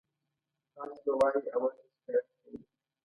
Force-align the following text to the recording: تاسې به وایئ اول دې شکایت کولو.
تاسې 0.73 0.99
به 1.03 1.11
وایئ 1.19 1.39
اول 1.55 1.71
دې 1.77 1.85
شکایت 1.93 2.25
کولو. 2.41 2.59